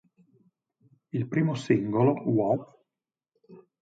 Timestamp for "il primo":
1.11-1.53